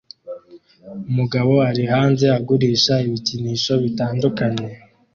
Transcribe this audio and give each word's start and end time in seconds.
Umugabo 1.09 1.53
ari 1.69 1.83
hanze 1.93 2.25
agurisha 2.37 2.93
ibikinisho 3.07 3.73
bitandukanye 3.83 4.67